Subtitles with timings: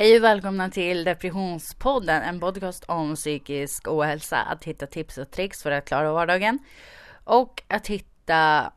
[0.00, 4.36] Hej och välkomna till Depressionspodden, en podcast om psykisk ohälsa.
[4.36, 6.58] Att hitta tips och tricks för att klara vardagen
[7.24, 8.72] och att hitta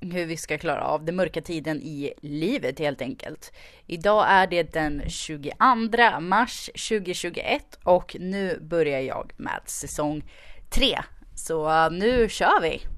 [0.00, 3.52] hur vi ska klara av den mörka tiden i livet helt enkelt.
[3.86, 10.24] Idag är det den 22 mars 2021 och nu börjar jag med säsong
[10.70, 10.98] 3.
[11.34, 12.95] Så eh, nu kör vi!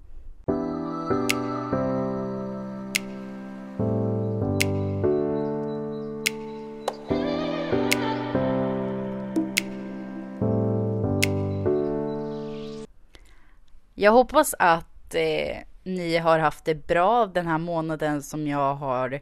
[14.01, 19.21] Jag hoppas att eh, ni har haft det bra den här månaden som jag har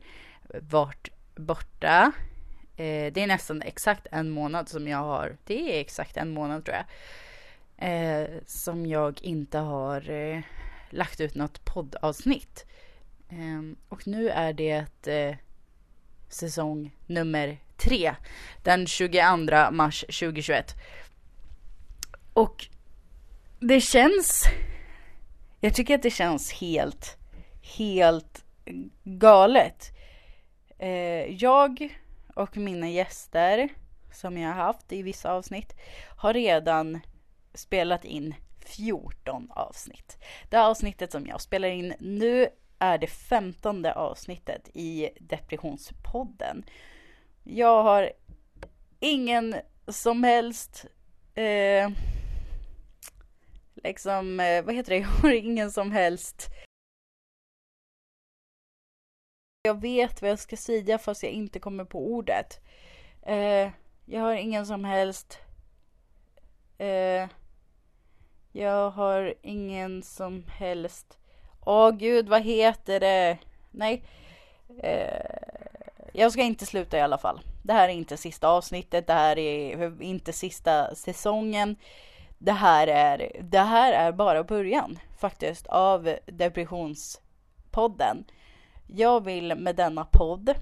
[0.61, 2.13] varit borta.
[2.77, 6.65] Eh, det är nästan exakt en månad som jag har, det är exakt en månad
[6.65, 6.87] tror jag,
[7.89, 10.41] eh, som jag inte har eh,
[10.91, 12.67] lagt ut något poddavsnitt.
[13.29, 15.37] Eh, och nu är det eh,
[16.29, 18.15] säsong nummer tre,
[18.63, 20.75] den 22 mars 2021.
[22.33, 22.67] Och
[23.61, 24.45] det känns
[25.67, 27.17] jag tycker att det känns helt,
[27.77, 28.45] helt
[29.05, 29.91] galet.
[30.79, 31.99] Eh, jag
[32.35, 33.69] och mina gäster
[34.13, 35.75] som jag har haft i vissa avsnitt
[36.17, 37.01] har redan
[37.55, 40.19] spelat in 14 avsnitt.
[40.51, 46.65] Det avsnittet som jag spelar in nu är det femtonde avsnittet i Depressionspodden.
[47.45, 48.13] Jag har
[49.01, 49.57] ingen
[49.89, 50.87] som helst
[51.35, 51.91] eh,
[53.87, 56.49] liksom, eh, vad heter det, jag har ingen som helst
[59.63, 62.61] jag vet vad jag ska säga fast jag inte kommer på ordet.
[63.23, 63.71] Eh,
[64.05, 65.39] jag har ingen som helst
[66.79, 67.29] eh,
[68.53, 71.19] jag har ingen som helst
[71.65, 73.39] Åh gud, vad heter det?
[73.71, 74.03] Nej.
[74.83, 75.37] Eh,
[76.13, 77.41] jag ska inte sluta i alla fall.
[77.63, 81.77] Det här är inte sista avsnittet, det här är inte sista säsongen
[82.39, 88.25] det här är, det här är bara början faktiskt av depressionspodden.
[88.87, 90.55] Jag vill med denna podd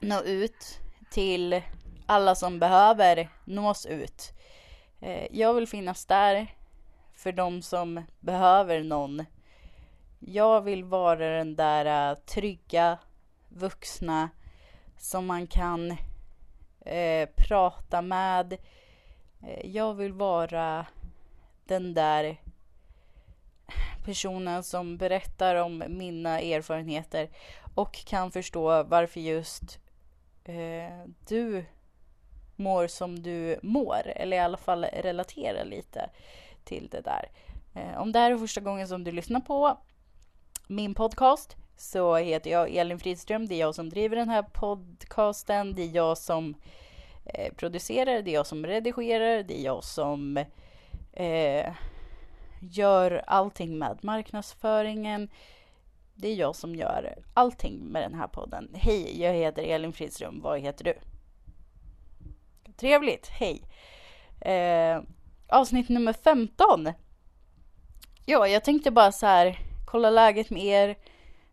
[0.00, 0.80] nå ut
[1.10, 1.62] till
[2.06, 4.32] alla som behöver nås ut.
[5.00, 6.54] Eh, jag vill finnas där
[7.14, 9.24] för de som behöver någon.
[10.18, 12.98] Jag vill vara den där eh, trygga
[13.48, 14.28] vuxna
[14.98, 15.90] som man kan
[16.80, 18.60] eh, prata med, Eh,
[19.46, 20.86] Eh, jag vill vara
[21.64, 22.40] den där
[24.04, 27.30] personen som berättar om mina erfarenheter
[27.74, 29.78] och kan förstå varför just
[30.44, 31.64] eh, du
[32.56, 34.02] mår som du mår.
[34.06, 36.10] Eller i alla fall relatera lite
[36.64, 37.30] till det där.
[37.74, 39.78] Eh, om det här är första gången som du lyssnar på
[40.66, 43.46] min podcast så heter jag Elin Fridström.
[43.46, 45.74] Det är jag som driver den här podcasten.
[45.74, 46.56] Det är jag som eh,
[47.24, 50.36] Eh, producerar, det är jag som redigerar, det är jag som
[51.12, 51.72] eh,
[52.60, 55.28] gör allting med marknadsföringen.
[56.14, 58.70] Det är jag som gör allting med den här podden.
[58.74, 60.40] Hej, jag heter Elin Fridström.
[60.40, 60.94] Vad heter du?
[62.76, 63.62] Trevligt, hej.
[64.40, 65.02] Eh,
[65.48, 66.92] avsnitt nummer 15.
[68.26, 70.96] Ja, jag tänkte bara så här kolla läget med er,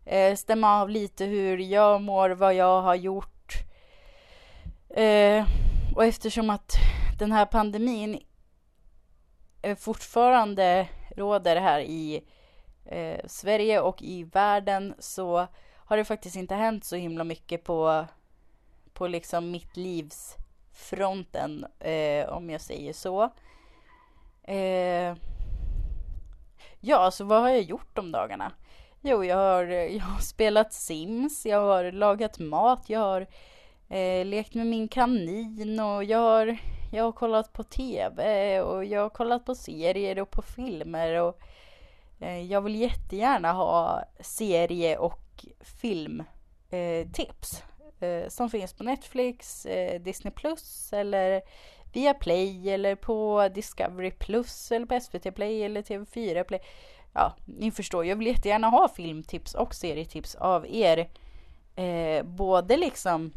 [0.04, 3.31] eh, stämma av lite hur jag mår, vad jag har gjort
[4.94, 5.44] Eh,
[5.94, 6.72] och eftersom att
[7.18, 8.20] den här pandemin
[9.62, 12.24] eh, fortfarande råder här i
[12.84, 18.06] eh, Sverige och i världen så har det faktiskt inte hänt så himla mycket på,
[18.92, 20.36] på liksom mitt livs
[20.72, 23.30] fronten, eh, om jag säger så.
[24.42, 25.16] Eh,
[26.80, 28.52] ja, alltså vad har jag gjort de dagarna?
[29.00, 33.26] Jo, jag har, jag har spelat Sims, jag har lagat mat, jag har
[33.92, 36.56] eh, lekt med min kanin och jag har,
[36.92, 41.38] jag har kollat på tv och jag har kollat på serier och på filmer och
[42.20, 47.62] eh, jag vill jättegärna ha serie och filmtips
[48.00, 51.42] eh, eh, som finns på Netflix, eh, Disney Plus eller
[51.92, 56.60] via Play eller på Discovery Plus eller på SVT Play eller TV4 Play.
[57.14, 61.08] Ja, ni förstår, jag vill jättegärna ha filmtips och serietips av er.
[61.76, 63.32] Eh, både liksom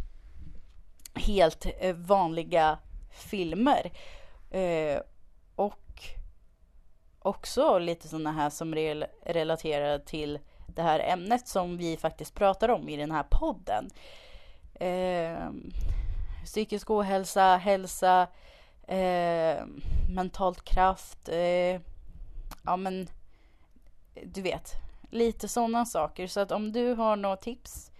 [1.15, 2.77] helt eh, vanliga
[3.09, 3.91] filmer.
[4.51, 4.99] Eh,
[5.55, 6.03] och
[7.19, 12.69] också lite sådana här som rel relaterar till det här ämnet som vi faktiskt pratar
[12.69, 13.89] om i den här podden.
[14.79, 15.49] Eh,
[16.45, 18.27] psykisk ohälsa, hälsa,
[18.87, 19.65] eh,
[20.09, 21.81] mentalt kraft, eh,
[22.65, 23.07] ja men
[24.23, 24.71] du vet,
[25.09, 26.27] lite sådana saker.
[26.27, 27.91] Så att om du har några tips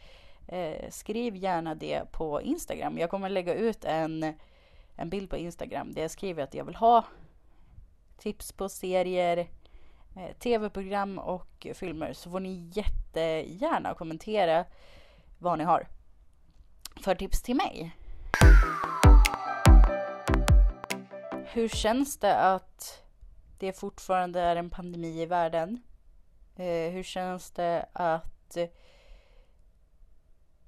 [0.47, 2.97] eh, skriv gärna det på Instagram.
[2.97, 4.33] Jag kommer lägga ut en,
[4.95, 7.05] en bild på Instagram där jag skriver att jag vill ha
[8.17, 9.37] tips på serier,
[10.17, 14.65] eh, tv-program och filmer så får ni jättegärna kommentera
[15.39, 15.87] vad ni har
[17.01, 17.95] för tips till mig.
[21.45, 23.03] Hur känns det att
[23.59, 25.81] det fortfarande är en pandemi i världen?
[26.55, 28.57] Eh, hur känns det att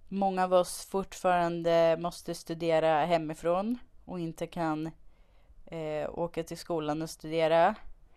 [0.10, 4.92] många av oss fortfarande måste studera hemifrån och inte kan
[5.66, 7.76] eh, åka till skolan och studera?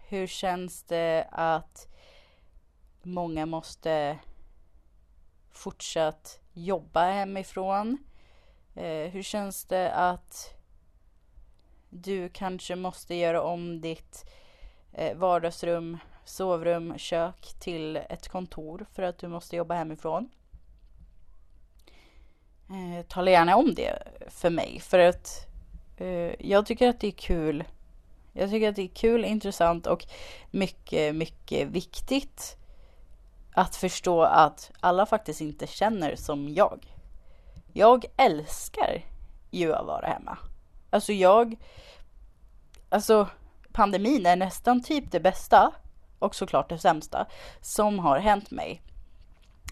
[0.09, 1.89] Hur känns det att
[3.03, 4.19] många måste
[5.51, 7.99] fortsatt jobba hemifrån?
[8.75, 10.55] Eh, hur känns det att
[11.89, 14.31] du kanske måste göra om ditt
[14.93, 20.31] eh, vardagsrum, sovrum, kök till ett kontor för att du måste jobba hemifrån?
[22.71, 25.47] Eh, tala gärna om det för mig för att
[25.97, 27.65] eh, jag tycker att det är kul.
[28.33, 30.07] Jag tycker att det är kul, intressant och
[30.51, 32.57] mycket, mycket viktigt
[33.53, 36.95] att förstå att alla faktiskt inte känner som jag.
[37.73, 39.05] Jag älskar
[39.51, 40.39] ju att vara hemma.
[40.91, 41.57] Alltså jag,
[42.89, 43.29] alltså
[43.73, 45.73] pandemin är nästan typ det bästa
[46.19, 47.27] och såklart det sämsta
[47.61, 48.83] som har hänt mig.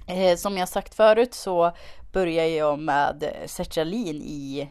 [0.09, 1.73] Eh, som jag sagt förut så
[2.13, 4.71] började jag med sertralin i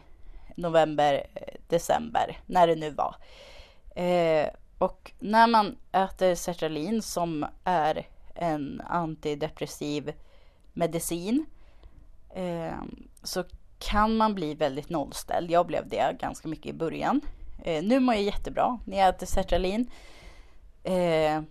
[0.54, 3.16] november, eh, december, när det nu var.
[3.94, 4.48] Eh,
[4.78, 10.12] och när man äter sertralin som är en antidepressiv
[10.72, 11.46] medicin
[12.34, 12.82] eh,
[13.22, 13.44] så
[13.78, 15.50] kan man bli väldigt nollställd.
[15.50, 17.20] Jag blev det ganska mycket i början.
[17.64, 19.90] Eh, nu mår jag jättebra när jag äter sertralin.
[20.84, 21.42] Eh,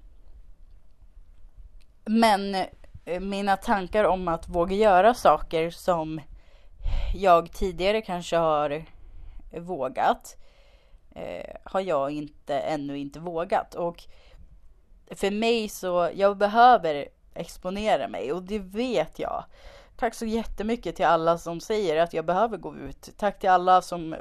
[2.06, 2.56] men
[3.07, 6.21] Eh, mina tankar om att våga göra saker som
[7.15, 8.86] jag tidigare kanske har
[9.51, 10.38] eh, vågat
[11.15, 13.75] eh, har jag inte ännu inte vågat.
[13.75, 14.04] Och
[15.12, 19.44] för mig så, jag behöver exponera mig och det vet jag.
[19.98, 23.09] Tack så jättemycket till alla som säger att jag behöver gå ut.
[23.18, 24.15] Tack till alla som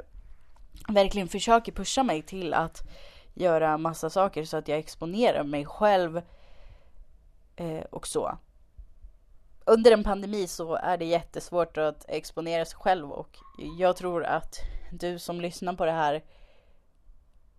[0.89, 2.81] verkligen försöker pusha mig till att
[3.33, 6.21] göra massa saker så att jag exponerar mig själv
[7.55, 8.37] eh, och så.
[9.69, 13.37] Under en pandemi så är det jättesvårt att exponera sig själv och
[13.77, 14.59] jag tror att
[14.91, 16.23] du som lyssnar på det här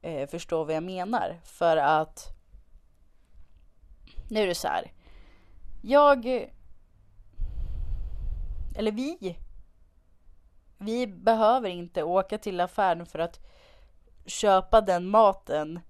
[0.02, 1.40] eh, förstår vad jag menar.
[1.44, 2.28] För att
[4.30, 4.92] nu är det så här.
[5.82, 6.26] Jag
[8.76, 9.38] eller vi
[10.78, 13.40] vi behöver inte åka till affären för att
[14.26, 15.80] köpa den maten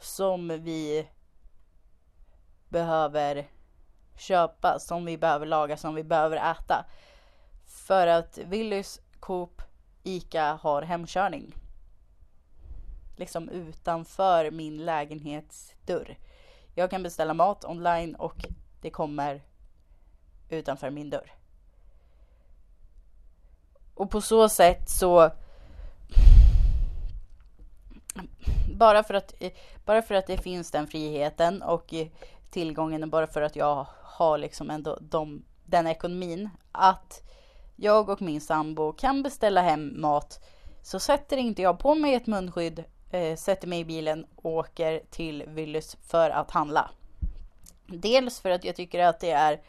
[0.00, 1.08] som vi
[2.68, 3.48] behöver
[4.20, 6.84] köpa, som vi behöver laga, som vi behöver äta.
[7.66, 9.62] För att Willys, Coop,
[10.02, 11.54] Ica har hemkörning.
[13.16, 16.18] Liksom utanför min lägenhetsdörr.
[16.74, 18.44] Jag kan beställa mat online och
[18.80, 19.42] det kommer
[20.48, 21.34] utanför min dörr.
[23.94, 25.30] Och på så sätt så
[28.74, 29.34] bara för att,
[29.84, 31.94] bara för att det finns den friheten och
[32.50, 37.22] tillgången och bara för att jag har liksom ändå de, den ekonomin att
[37.76, 40.44] jag och min sambo kan beställa hem mat
[40.82, 45.02] så sätter inte jag på mig ett munskydd, eh, sätter mig i bilen och åker
[45.10, 46.90] till Willys för att handla.
[47.86, 49.60] Dels för att jag tycker att det är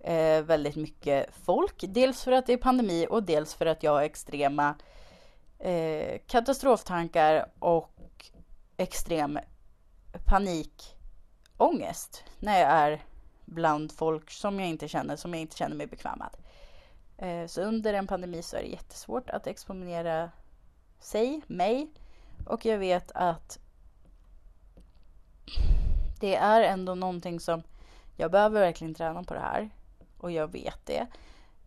[0.00, 1.84] eh, väldigt mycket folk.
[1.88, 4.74] Dels för att det är pandemi och dels för att jag har extrema
[5.58, 7.90] eh, katastroftankar och
[8.76, 9.38] extrem
[10.24, 10.93] panik
[11.56, 13.02] ångest när jag är
[13.44, 16.34] bland folk som jag inte känner, som jag inte känner mig bekväm med.
[17.16, 20.30] Eh, så under en pandemi så är det jättesvårt att exponera
[20.98, 21.88] sig, mig
[22.46, 23.58] och jag vet att
[26.20, 27.62] det är ändå någonting som
[28.16, 29.70] jag behöver verkligen träna på det här
[30.18, 31.06] och jag vet det.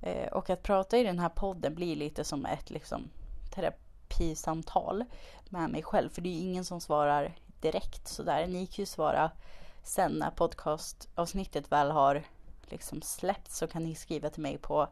[0.02, 3.10] Eh, och att prata i den här podden blir lite som ett liksom,
[3.56, 5.04] terapisamtal
[5.50, 6.10] med mig själv.
[6.10, 8.48] För det är ju ingen som svarar direkt sådär.
[8.48, 9.32] Ni kan ju svara
[9.88, 12.24] sen när podcastavsnittet väl har
[12.62, 14.88] liksom släppts så kan ni skriva till mig på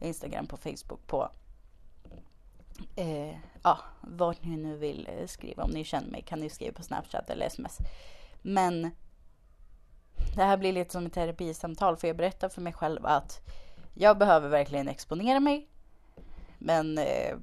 [0.00, 1.30] Instagram, på Facebook, på
[2.96, 5.62] eh, ja, vart ni nu vill eh, skriva.
[5.62, 7.78] Om ni känner mig kan ni skriva på Snapchat eller sms.
[8.42, 8.90] Men
[10.36, 13.40] det här blir lite som ett terapisamtal för jag berättar för mig själv att
[13.94, 15.68] jag behöver verkligen exponera mig.
[16.58, 17.36] Men eh,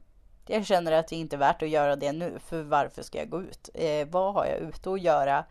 [0.47, 2.39] jag känner att det inte är värt att göra det nu.
[2.39, 3.69] För varför ska jag gå ut?
[3.73, 5.45] Eh, vad har jag ute att göra?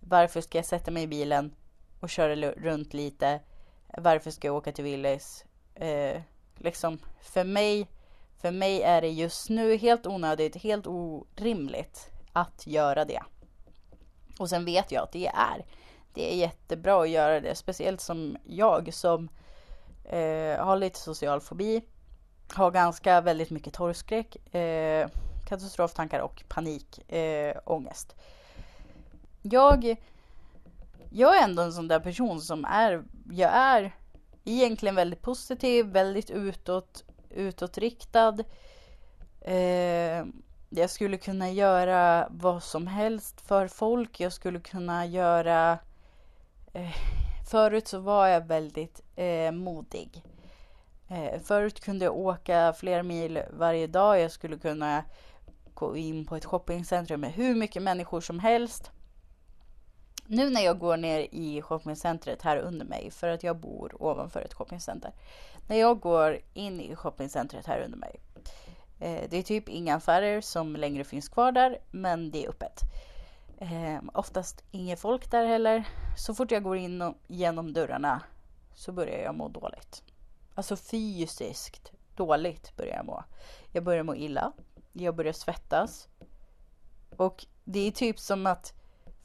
[0.00, 1.54] Varför ska jag sätta mig i bilen
[2.00, 3.40] och köra runt lite?
[3.98, 5.44] Varför ska jag åka till Willys?
[5.74, 6.22] Eh,
[6.56, 7.88] liksom för mig,
[8.40, 13.22] för mig är det just nu helt onödigt, helt orimligt att göra det.
[14.38, 15.64] Och sen vet jag att det är,
[16.14, 19.28] det är jättebra att göra det, speciellt som jag som
[20.04, 21.82] eh, har lite social fobi,
[22.54, 25.08] har ganska väldigt mycket torgskräck, eh,
[25.48, 28.14] katastroftankar och panikångest.
[28.16, 28.22] Eh,
[29.50, 29.96] jag,
[31.10, 33.92] jag är ändå en sån där person som är, jag är
[34.44, 38.36] egentligen väldigt positiv, väldigt utåt, utåtriktad.
[39.40, 40.24] Eh,
[40.70, 44.20] jag skulle kunna göra vad som helst för folk.
[44.20, 45.78] Jag skulle kunna göra...
[46.72, 46.96] Eh,
[47.50, 50.22] förut så var jag väldigt eh, modig.
[51.08, 54.20] Eh, förut kunde jag åka flera mil varje dag.
[54.20, 55.04] Jag skulle kunna
[55.74, 58.90] gå in på ett shoppingcentrum med hur mycket människor som helst.
[60.28, 64.40] Nu när jag går ner i shoppingcentret här under mig, för att jag bor ovanför
[64.40, 65.12] ett shoppingcenter.
[65.66, 68.20] När jag går in i shoppingcentret här under mig.
[69.00, 72.80] Eh, det är typ inga affärer som längre finns kvar där, men det är öppet.
[73.58, 75.88] Eh, oftast inget folk där heller.
[76.16, 78.22] Så fort jag går in genom dörrarna
[78.74, 80.02] så börjar jag må dåligt.
[80.54, 83.24] Alltså fysiskt dåligt börjar jag må.
[83.72, 84.52] Jag börjar må illa.
[84.92, 86.08] Jag börjar svettas.
[87.16, 88.72] Och det är typ som att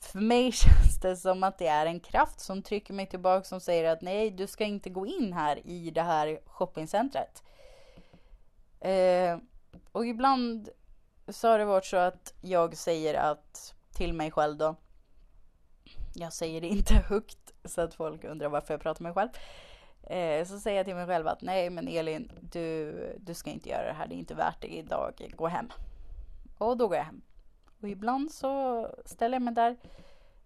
[0.06, 3.60] för mig känns det som att det är en kraft som trycker mig tillbaka som
[3.60, 7.44] säger att nej, du ska inte gå in här i det här shoppingcentret.
[8.80, 9.38] Eh,
[9.92, 10.70] och ibland
[11.28, 14.76] så har det varit så att jag säger att till mig själv då.
[16.14, 19.30] Jag säger det inte högt så att folk undrar varför jag pratar med mig själv.
[20.14, 23.70] Eh, så säger jag till mig själv att nej men Elin, du, du ska inte
[23.70, 25.72] göra det här, det är inte värt det idag, gå hem.
[26.58, 27.22] Och då går jag hem.
[27.82, 29.78] Och ibland så ställer jag mig där,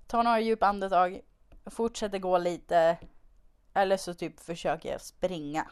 [0.08, 1.22] tar några djupa andetag,
[1.66, 2.98] fortsätter gå lite.
[3.74, 5.68] Eller så typ försöker jag springa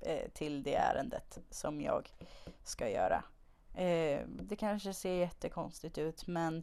[0.00, 2.14] eh, till det ärendet som jag
[2.64, 3.24] ska göra.
[3.74, 6.62] Eh, det kanske ser jättekonstigt ut men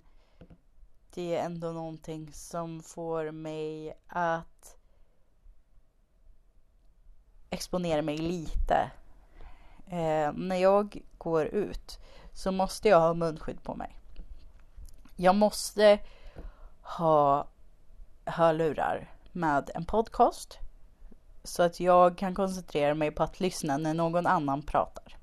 [1.13, 4.77] det är ändå någonting som får mig att
[7.49, 8.91] exponera mig lite.
[9.87, 11.99] Eh, när jag går ut
[12.37, 13.99] så måste jag ha munskydd på mig.
[15.15, 15.99] Jag måste
[16.81, 17.47] ha
[18.25, 20.57] hörlurar med en podcast
[21.43, 25.17] så att jag kan koncentrera mig på att lyssna när någon annan pratar.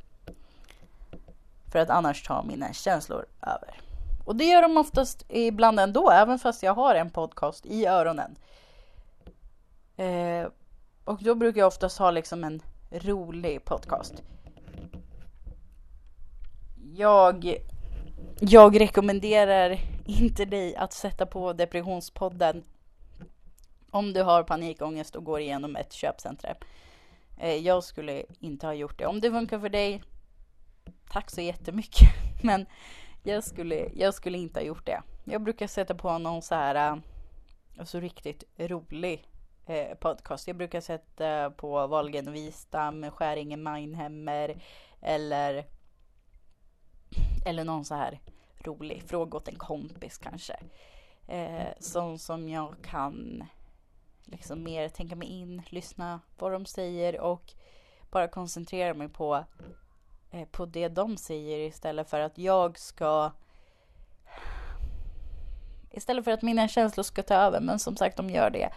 [1.73, 3.80] För att annars tar mina känslor över.
[4.25, 8.37] Och det gör de oftast ibland ändå, även fast jag har en podcast i öronen.
[9.97, 10.49] Eh,
[11.04, 14.23] och då brukar jag oftast ha liksom en rolig podcast
[16.96, 17.56] jag,
[18.40, 22.64] jag rekommenderar inte dig att sätta på depressionspodden
[23.90, 26.56] om du har panikångest och går igenom ett köpcentrum.
[27.38, 29.06] Eh, jag skulle inte ha gjort det.
[29.06, 30.02] Om det funkar för dig,
[31.10, 32.08] tack så jättemycket.
[32.42, 32.66] Men
[33.22, 35.02] jag skulle, jag skulle inte ha gjort det.
[35.24, 36.98] Jag brukar sätta på någon så här, eh,
[37.78, 39.28] alltså riktigt rolig
[39.66, 40.46] eh, podcast.
[40.46, 44.56] Jag brukar sätta på Wahlgren och Wistam, Skäringen Meinhemmer
[45.00, 45.64] eller
[47.44, 48.20] eller någon så här
[48.58, 50.56] rolig fråga åt en kompis kanske.
[51.28, 53.44] Eh, som, som jag kan
[54.24, 57.52] liksom mer tänka mig in, lyssna vad de säger och
[58.10, 59.44] bara koncentrera mig på,
[60.30, 63.32] eh, på det de säger istället för att jag ska
[65.96, 68.70] Istället för att mina känslor ska ta över, men som sagt de gör det.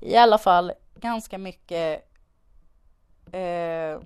[0.00, 2.08] I alla fall ganska mycket
[3.32, 4.00] eh,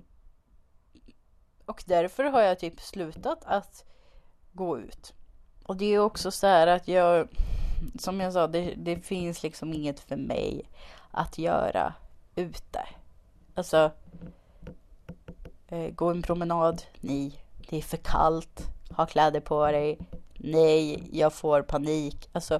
[1.65, 3.85] och därför har jag typ slutat att
[4.51, 5.13] gå ut.
[5.63, 7.27] Och det är också så här att jag,
[7.99, 10.69] som jag sa, det, det finns liksom inget för mig
[11.11, 11.93] att göra
[12.35, 12.87] ute.
[13.55, 13.91] Alltså,
[15.67, 16.83] eh, gå en promenad?
[16.99, 18.67] Nej, det är för kallt.
[18.89, 19.99] Ha kläder på dig?
[20.33, 22.29] Nej, jag får panik.
[22.31, 22.59] Alltså,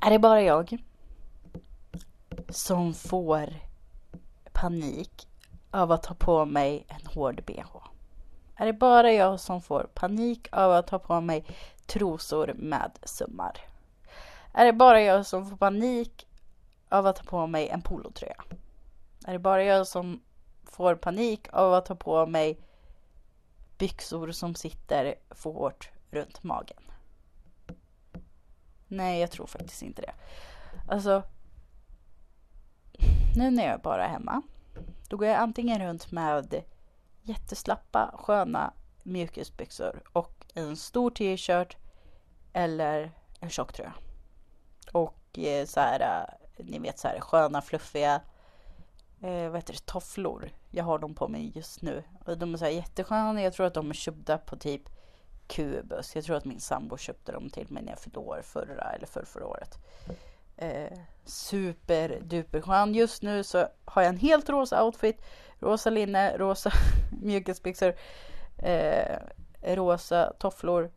[0.00, 0.78] är det bara jag
[2.48, 3.54] som får
[4.52, 5.28] panik
[5.72, 7.76] av att ha på mig en hård bh?
[8.56, 11.44] Är det bara jag som får panik av att ha på mig
[11.86, 13.58] trosor med summar?
[14.52, 16.26] Är det bara jag som får panik
[16.88, 18.44] av att ha på mig en polotröja?
[19.26, 20.22] Är det bara jag som
[20.64, 22.58] får panik av att ha på mig
[23.78, 26.82] byxor som sitter för hårt runt magen?
[28.88, 30.14] Nej, jag tror faktiskt inte det.
[30.88, 31.22] Alltså,
[33.36, 34.42] nu när jag bara är hemma,
[35.12, 36.62] då går jag antingen runt med
[37.22, 41.76] jätteslappa, sköna mjukisbyxor och en stor t-shirt
[42.52, 43.92] eller en tjock tröja.
[44.92, 48.20] Och eh, så här, eh, ni vet så här sköna, fluffiga
[49.22, 50.50] eh, vad heter det, tofflor.
[50.70, 52.04] Jag har dem på mig just nu.
[52.24, 53.42] Och de är så här jättesköna.
[53.42, 54.82] Jag tror att de är köpta på typ
[55.46, 56.14] Kubus.
[56.14, 59.06] Jag tror att min sambo köpte dem till mig när jag fyllde år förra eller
[59.06, 59.78] för förra året.
[60.56, 62.94] Eh, superduperskön.
[62.94, 65.22] Just nu så har jag en helt rosa outfit.
[65.58, 66.72] Rosa linne, rosa
[67.22, 67.94] mjukisbyxor,
[68.58, 69.18] eh,
[69.62, 70.90] rosa tofflor.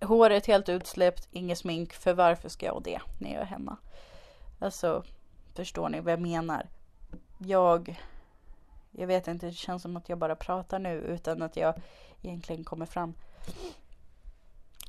[0.00, 1.92] Håret helt utsläppt, inget smink.
[1.92, 3.76] För varför ska jag det när jag är hemma?
[4.58, 5.04] Alltså,
[5.54, 6.68] förstår ni vad jag menar?
[7.38, 8.00] Jag,
[8.90, 11.74] jag vet inte, det känns som att jag bara pratar nu utan att jag
[12.22, 13.14] egentligen kommer fram.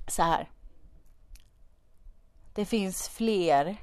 [0.08, 0.50] Så här.
[2.58, 3.78] Det finns fler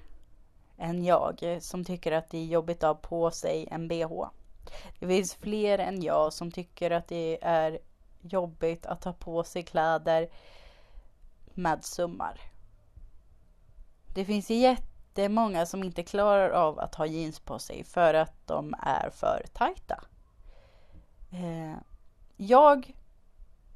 [0.79, 4.29] än jag som tycker att det är jobbigt att ha på sig en bh.
[4.99, 7.79] Det finns fler än jag som tycker att det är
[8.21, 10.29] jobbigt att ha på sig kläder
[11.45, 12.41] med summar.
[14.15, 18.75] Det finns jättemånga som inte klarar av att ha jeans på sig för att de
[18.79, 20.05] är för tajta.
[21.33, 21.77] Eh,
[22.37, 22.93] jag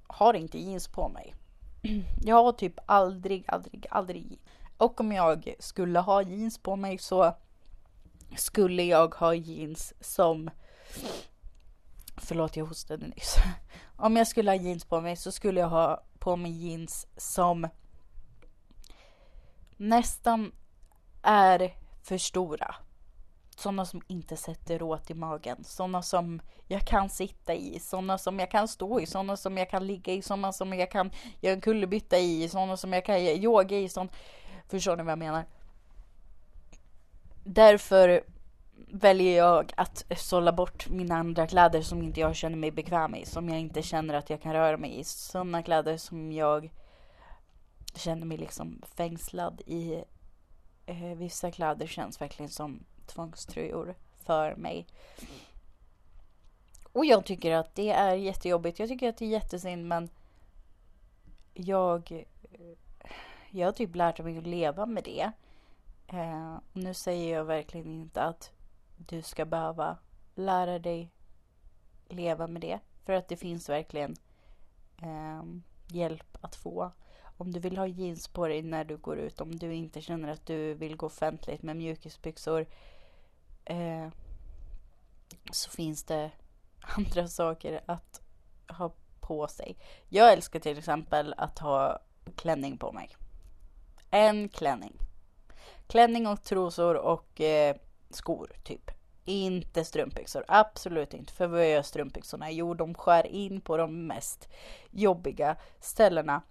[0.07, 1.35] har inte jeans på mig.
[2.25, 4.39] Jag har typ aldrig, aldrig, aldrig.
[4.79, 7.35] Och om jag skulle ha jeans på mig så
[8.37, 10.51] skulle jag ha jeans som
[12.17, 13.37] Förlåt, jag hostade nyss.
[13.97, 17.69] Om jag skulle ha jeans på mig så skulle jag ha på mig jeans som
[19.77, 20.53] nästan
[21.23, 22.75] är för stora.
[23.57, 25.65] Sådana som inte sätter åt i magen.
[25.65, 27.81] Sådana som jag kan sitta i.
[27.81, 29.07] Sådana som jag kan stå i.
[29.07, 30.23] Sådana som jag kan ligga i.
[30.23, 32.49] Sådana som jag kan göra en kullerbytta i.
[32.49, 33.89] Sådana som jag kan yoga i.
[33.89, 34.09] Sån...
[34.69, 35.45] Förstår ni vad jag menar?
[37.45, 38.25] Därför
[38.93, 43.27] väljer jag att sålla bort mina andra kläder som inte jag känner mig bekväm i.
[43.27, 45.05] Som jag inte känner att jag kan röra mig i.
[45.05, 46.71] Sådana kläder som jag
[47.95, 50.05] känner mig liksom fängslad i.
[50.87, 53.95] Eh, vissa kläder känns verkligen som tvångströjor
[54.25, 54.87] för mig.
[56.93, 58.79] Och jag tycker att det är jättejobbigt.
[58.79, 60.09] Jag tycker att det är jättesynd men
[61.55, 62.25] jag,
[63.51, 65.33] jag har typ lärt mig att leva med det.
[66.07, 68.51] Eh, nu säger jag verkligen inte att
[68.97, 69.99] du ska behöva
[70.35, 71.11] lära dig
[72.09, 72.79] leva med det.
[73.05, 74.17] För att det finns verkligen
[75.03, 75.43] eh,
[75.89, 76.91] hjälp att få.
[77.37, 80.29] Om du vill ha jeans på dig när du går ut, om du inte känner
[80.29, 82.67] att du vill gå offentligt med mjukisbyxor
[83.65, 84.09] eh,
[85.53, 86.31] så finns det
[86.81, 88.21] andra saker att
[88.69, 89.77] ha på sig.
[90.09, 91.99] Jag älskar till exempel att ha
[92.37, 93.17] klänning på mig.
[94.11, 94.99] En klänning.
[95.87, 97.77] Klänning och trosor och eh,
[98.11, 98.91] skor typ.
[99.25, 101.33] Inte strumpbyxor, absolut inte.
[101.33, 102.51] För vad gör strumpbyxorna?
[102.51, 104.49] Jo, de skär in på de mest
[104.91, 106.43] jobbiga ställena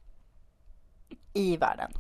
[1.33, 1.91] i världen.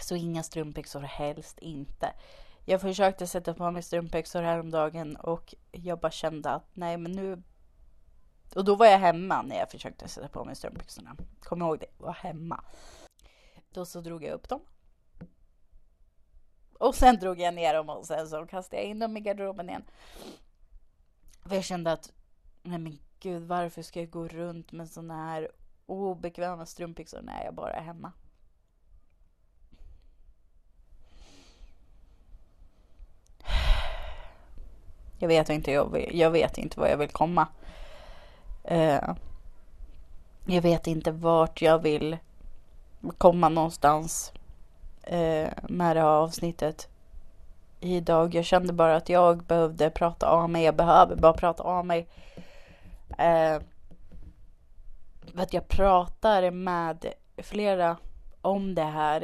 [0.00, 2.12] Så inga strumpbyxor, helst inte.
[2.64, 7.42] Jag försökte sätta på mig strumpbyxor häromdagen och jag bara kände att nej men nu...
[8.54, 11.16] Och då var jag hemma när jag försökte sätta på mig strumpbyxorna.
[11.42, 12.64] Kom ihåg det, jag var hemma.
[13.72, 14.60] Då så drog jag upp dem
[16.78, 19.68] och sen drog jag ner dem och sen så kastade jag in dem i garderoben
[19.68, 19.84] igen.
[21.44, 22.12] För jag kände att,
[22.62, 25.50] nej men gud, varför ska jag gå runt med såna här
[25.86, 28.12] obekväma strumpbyxor när jag bara är hemma?
[35.18, 37.48] Jag vet inte, jag, jag vet inte vad jag vill komma.
[38.70, 39.14] Uh,
[40.46, 42.16] jag vet inte vart jag vill
[43.18, 44.32] komma någonstans
[45.02, 46.88] eh, med det här avsnittet
[47.80, 48.34] idag.
[48.34, 50.64] Jag kände bara att jag behövde prata av mig.
[50.64, 52.08] Jag behöver bara prata av mig.
[53.18, 53.60] Eh,
[55.34, 57.96] för att jag pratar med flera
[58.40, 59.22] om det här.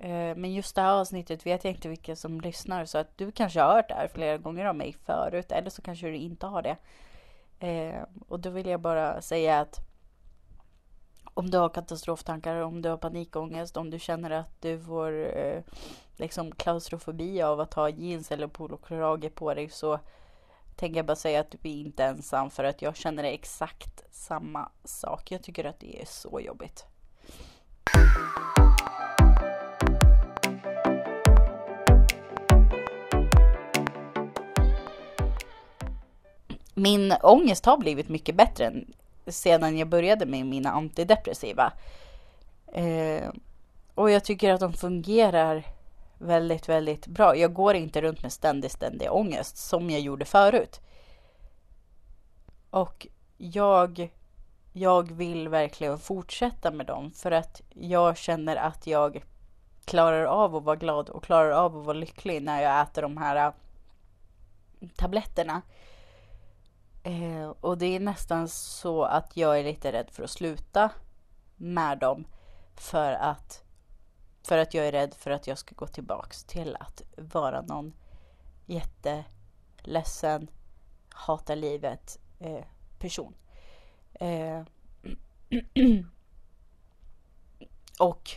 [0.00, 3.32] Eh, men just det här avsnittet vet jag inte vilka som lyssnar så att du
[3.32, 6.46] kanske har hört det här flera gånger av mig förut eller så kanske du inte
[6.46, 6.76] har det.
[7.66, 9.87] Eh, och då vill jag bara säga att
[11.38, 15.62] om du har katastroftankar, om du har panikångest, om du känner att du får eh,
[16.16, 19.98] liksom klaustrofobi av att ha jeans eller polokrage på dig så
[20.76, 24.68] tänker jag bara säga att du är inte ensam för att jag känner exakt samma
[24.84, 25.30] sak.
[25.30, 26.86] Jag tycker att det är så jobbigt.
[36.74, 38.72] Min ångest har blivit mycket bättre
[39.30, 41.72] sedan jag började med mina antidepressiva.
[42.72, 43.28] Eh,
[43.94, 45.64] och jag tycker att de fungerar
[46.18, 47.36] väldigt, väldigt bra.
[47.36, 50.80] Jag går inte runt med ständig, ständig ångest som jag gjorde förut.
[52.70, 54.10] Och jag,
[54.72, 59.24] jag vill verkligen fortsätta med dem för att jag känner att jag
[59.84, 63.16] klarar av att vara glad och klarar av att vara lycklig när jag äter de
[63.16, 63.52] här
[64.96, 65.62] tabletterna.
[67.02, 70.90] Eh, och det är nästan så att jag är lite rädd för att sluta
[71.56, 72.24] med dem.
[72.74, 73.64] För att,
[74.42, 77.92] för att jag är rädd för att jag ska gå tillbaks till att vara någon
[78.66, 80.50] jätteledsen,
[81.08, 82.64] hatar livet eh,
[82.98, 83.34] person.
[84.14, 84.62] Eh,
[87.98, 88.30] och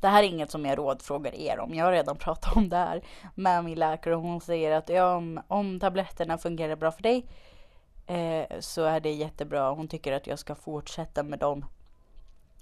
[0.00, 1.74] det här är inget som jag rådfrågar er om.
[1.74, 3.02] Jag har redan pratat om det här
[3.34, 7.26] med min läkare och hon säger att ja, om, om tabletterna fungerar bra för dig
[8.06, 9.70] eh, så är det jättebra.
[9.70, 11.64] Hon tycker att jag ska fortsätta med dem.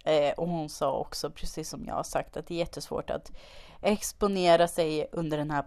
[0.04, 3.32] Eh, och hon sa också, precis som jag har sagt, att det är jättesvårt att
[3.80, 5.64] exponera sig under den här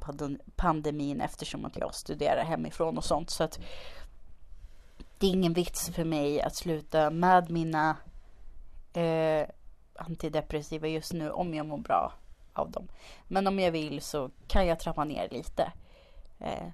[0.56, 3.30] pandemin eftersom att jag studerar hemifrån och sånt.
[3.30, 3.60] Så att
[5.18, 7.98] det är ingen vits för mig att sluta med mina
[8.94, 9.48] eh,
[9.98, 12.14] antidepressiva just nu om jag mår bra
[12.54, 12.88] av dem.
[13.28, 15.72] Men om jag vill så kan jag trappa ner lite.
[16.40, 16.68] Eh,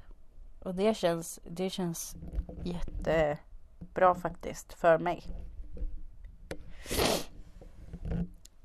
[0.59, 2.15] och det känns, det känns
[2.63, 5.23] jättebra faktiskt för mig.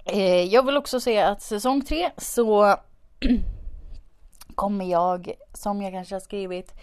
[0.04, 2.76] Eh, jag vill också säga att säsong tre så
[4.54, 6.74] kommer jag, som jag kanske har skrivit,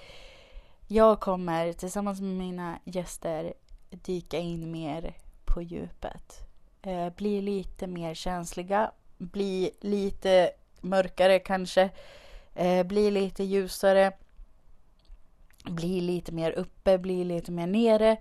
[0.87, 3.53] jag kommer tillsammans med mina gäster
[3.89, 5.13] dyka in mer
[5.45, 6.44] på djupet
[6.85, 11.89] eh, bli lite mer känsliga, bli lite mörkare kanske,
[12.55, 14.11] eh, bli lite ljusare,
[15.65, 18.17] bli lite mer uppe, bli lite mer nere.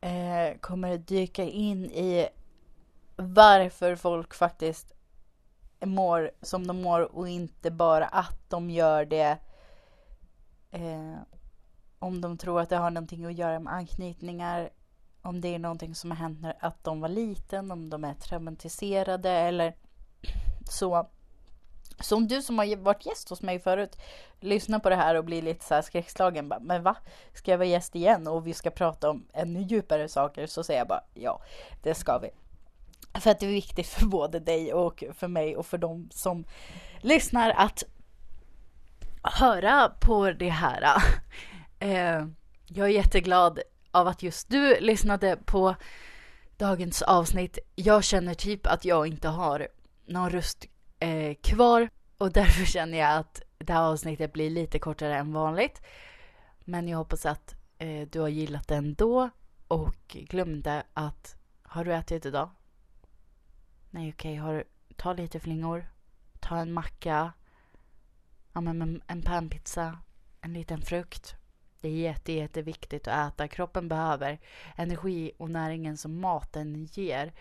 [0.00, 2.28] Eh, kommer dyka in i
[3.16, 4.92] varför folk faktiskt
[5.80, 9.38] mår som de mår och inte bara att de gör det
[10.70, 11.16] eh,
[11.98, 14.70] om de tror att det har någonting att göra med anknytningar
[15.22, 18.14] om det är någonting som har hänt när att de var liten, om de är
[18.14, 19.74] traumatiserade eller
[20.70, 21.08] så.
[22.00, 23.96] Så om du som har varit gäst hos mig förut
[24.40, 26.48] lyssnar på det här och blir lite så här skräckslagen.
[26.48, 26.96] Bara, men va?
[27.34, 30.46] Ska jag vara gäst igen och vi ska prata om ännu djupare saker?
[30.46, 31.42] Så säger jag bara ja,
[31.82, 32.30] det ska vi.
[33.20, 36.44] För att det är viktigt för både dig och för mig och för de som
[37.00, 37.82] lyssnar att
[39.22, 41.02] höra på det här.
[41.82, 42.26] Eh,
[42.66, 45.76] jag är jätteglad av att just du lyssnade på
[46.56, 47.58] dagens avsnitt.
[47.74, 49.68] Jag känner typ att jag inte har
[50.06, 50.66] någon röst
[50.98, 55.82] eh, kvar och därför känner jag att det här avsnittet blir lite kortare än vanligt.
[56.64, 59.30] Men jag hoppas att eh, du har gillat det ändå
[59.68, 62.50] och glömde att har du ätit idag?
[63.90, 64.64] Nej okej, okay,
[64.96, 65.86] ta lite flingor,
[66.40, 67.32] ta en macka,
[68.52, 69.98] ja, men en panpizza,
[70.40, 71.39] en liten frukt
[71.80, 73.48] det är jätte, jätteviktigt att äta.
[73.48, 74.38] Kroppen behöver
[74.76, 77.32] energi och näringen som maten ger.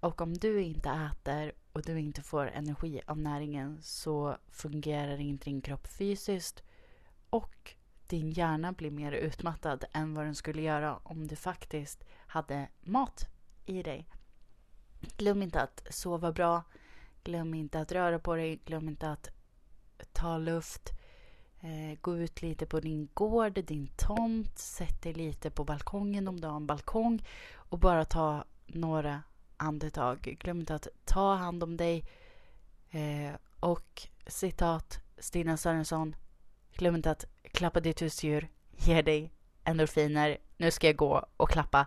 [0.00, 5.44] Och om du inte äter och du inte får energi av näringen så fungerar inte
[5.44, 6.62] din kropp fysiskt
[7.30, 7.74] och
[8.06, 13.26] din hjärna blir mer utmattad än vad den skulle göra om du faktiskt hade mat
[13.66, 14.08] i dig.
[15.16, 16.62] Glöm inte att sova bra.
[17.24, 18.60] Glöm inte att röra på dig.
[18.64, 19.28] Glöm inte att
[20.12, 20.99] ta luft.
[21.62, 26.40] Eh, gå ut lite på din gård, din tomt, sätt dig lite på balkongen om
[26.40, 29.22] du har en balkong och bara ta några
[29.56, 30.36] andetag.
[30.40, 32.04] Glöm inte att ta hand om dig.
[32.90, 36.16] Eh, och citat Stina Sörensson.
[36.74, 38.48] Glöm inte att klappa ditt husdjur.
[38.76, 39.30] Ge dig
[39.64, 40.38] endorfiner.
[40.56, 41.86] Nu ska jag gå och klappa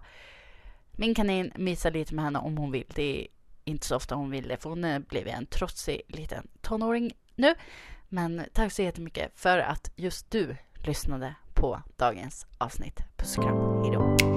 [0.91, 1.51] min kanin.
[1.55, 2.91] Mysa lite med henne om hon vill.
[2.95, 3.27] Det är
[3.63, 7.55] inte så ofta hon vill det för hon har blivit en trotsig liten tonåring nu.
[8.13, 10.55] Men tack så jättemycket för att just du
[10.87, 12.99] lyssnade på dagens avsnitt.
[13.17, 13.83] Puss och kram.
[13.83, 14.32] Hejdå.